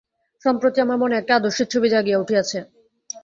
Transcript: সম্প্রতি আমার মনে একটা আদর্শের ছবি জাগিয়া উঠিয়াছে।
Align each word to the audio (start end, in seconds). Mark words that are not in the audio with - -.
সম্প্রতি 0.43 0.77
আমার 0.81 0.97
মনে 1.03 1.15
একটা 1.17 1.33
আদর্শের 1.35 1.67
ছবি 1.73 1.87
জাগিয়া 1.93 2.21
উঠিয়াছে। 2.23 2.57